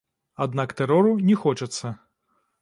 Аднак 0.45 0.73
тэрору 0.79 1.11
не 1.27 1.37
хочацца. 1.43 1.93